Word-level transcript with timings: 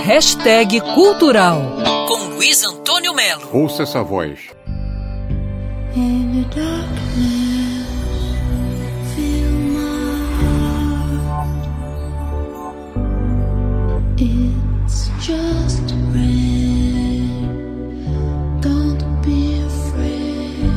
Hashtag 0.00 0.80
Cultural 0.94 1.60
com 2.08 2.34
Luiz 2.34 2.64
Antônio 2.64 3.14
Melo. 3.14 3.48
Ouça 3.52 3.84
essa 3.84 4.02
voz. 4.02 4.40
In 5.94 6.32
the 6.32 6.48
darkness, 6.56 7.86
feel 9.14 9.50
my 9.52 10.32
heart. 10.40 11.68
It's 14.18 15.10
just 15.20 15.92
rain. 16.12 17.48
Don't 18.60 19.04
be 19.24 19.62
afraid. 19.64 20.72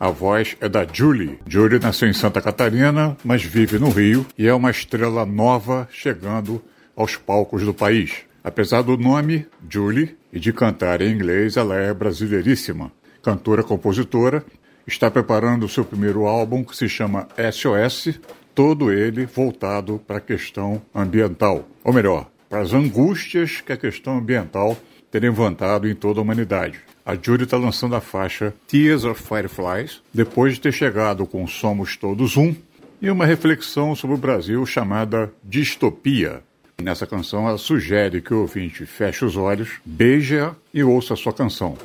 A 0.00 0.10
voz 0.10 0.56
é 0.60 0.68
da 0.68 0.84
Julie. 0.90 1.38
Julie 1.46 1.78
nasceu 1.78 2.08
em 2.08 2.12
Santa 2.12 2.40
Catarina, 2.40 3.16
mas 3.22 3.42
vive 3.44 3.78
no 3.78 3.90
Rio 3.90 4.26
e 4.36 4.48
é 4.48 4.54
uma 4.54 4.70
estrela 4.72 5.24
nova 5.24 5.86
chegando 5.92 6.60
aos 6.98 7.14
palcos 7.14 7.62
do 7.62 7.72
país. 7.72 8.24
Apesar 8.42 8.82
do 8.82 8.96
nome, 8.96 9.46
Julie, 9.70 10.16
e 10.32 10.40
de 10.40 10.52
cantar 10.52 11.00
em 11.00 11.12
inglês, 11.12 11.56
ela 11.56 11.76
é 11.76 11.94
brasileiríssima. 11.94 12.90
Cantora-compositora, 13.22 14.44
está 14.84 15.08
preparando 15.08 15.68
seu 15.68 15.84
primeiro 15.84 16.26
álbum 16.26 16.64
que 16.64 16.76
se 16.76 16.88
chama 16.88 17.28
SOS, 17.52 18.18
todo 18.54 18.90
ele 18.90 19.26
voltado 19.26 20.00
para 20.06 20.16
a 20.16 20.20
questão 20.20 20.82
ambiental. 20.92 21.68
Ou 21.84 21.92
melhor, 21.92 22.28
para 22.48 22.60
as 22.60 22.72
angústias 22.72 23.60
que 23.60 23.72
a 23.72 23.76
questão 23.76 24.18
ambiental 24.18 24.76
tem 25.10 25.20
levantado 25.20 25.88
em 25.88 25.94
toda 25.94 26.18
a 26.18 26.22
humanidade. 26.22 26.80
A 27.06 27.14
Julie 27.14 27.44
está 27.44 27.56
lançando 27.56 27.94
a 27.94 28.00
faixa 28.00 28.52
Tears 28.66 29.04
of 29.04 29.22
Fireflies, 29.22 30.02
depois 30.12 30.54
de 30.54 30.62
ter 30.62 30.72
chegado 30.72 31.26
com 31.26 31.46
Somos 31.46 31.96
Todos 31.96 32.36
Um, 32.36 32.54
e 33.00 33.10
uma 33.10 33.24
reflexão 33.24 33.94
sobre 33.94 34.16
o 34.16 34.18
Brasil 34.18 34.66
chamada 34.66 35.32
Distopia, 35.44 36.42
Nessa 36.80 37.08
canção, 37.08 37.48
ela 37.48 37.58
sugere 37.58 38.22
que 38.22 38.32
o 38.32 38.42
ouvinte 38.42 38.86
feche 38.86 39.24
os 39.24 39.36
olhos, 39.36 39.80
beije-a 39.84 40.54
e 40.72 40.84
ouça 40.84 41.14
a 41.14 41.16
sua 41.16 41.32
canção. 41.32 41.76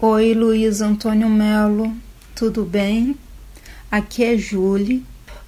Oi, 0.00 0.34
Luiz 0.34 0.80
Antônio 0.80 1.28
Melo, 1.28 1.94
tudo 2.34 2.64
bem? 2.64 3.16
Aqui 3.88 4.24
é 4.24 4.36
Julie. 4.36 5.04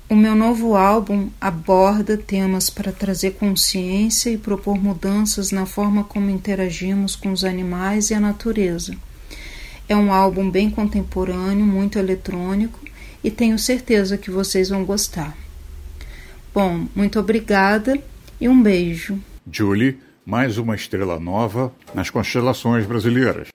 O 0.08 0.14
meu 0.14 0.36
novo 0.36 0.77
álbum 0.77 1.30
aborda 1.41 2.17
temas 2.17 2.70
para 2.70 2.92
trazer 2.92 3.33
consciência 3.33 4.30
e 4.30 4.39
propor 4.39 4.80
mudanças 4.80 5.50
na 5.50 5.67
forma 5.67 6.05
como 6.05 6.30
interagimos 6.30 7.17
com 7.17 7.33
os 7.33 7.42
animais 7.42 8.11
e 8.11 8.14
a 8.14 8.20
natureza. 8.20 8.95
É 9.89 9.97
um 9.97 10.12
álbum 10.12 10.48
bem 10.48 10.70
contemporâneo, 10.70 11.67
muito 11.67 11.98
eletrônico 11.98 12.78
e 13.25 13.33
tenho 13.33 13.58
certeza 13.58 14.17
que 14.17 14.30
vocês 14.30 14.69
vão 14.69 14.84
gostar. 14.84 15.36
Bom, 16.55 16.86
muito 16.95 17.19
obrigada 17.19 18.00
e 18.43 18.48
um 18.48 18.61
beijo. 18.61 19.21
Julie, 19.48 20.01
mais 20.27 20.59
uma 20.59 20.75
estrela 20.75 21.21
nova 21.21 21.73
nas 21.95 22.11
constelações 22.11 22.85
brasileiras. 22.85 23.47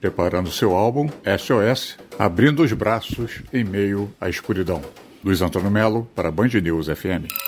Preparando 0.00 0.50
seu 0.50 0.74
álbum 0.74 1.08
SOS, 1.38 1.96
abrindo 2.18 2.64
os 2.64 2.72
braços 2.72 3.42
em 3.52 3.62
meio 3.62 4.10
à 4.20 4.28
escuridão. 4.28 4.82
Luiz 5.22 5.40
Antônio 5.42 5.70
Melo 5.70 6.08
para 6.12 6.32
Band 6.32 6.48
News 6.60 6.88
FM. 6.88 7.47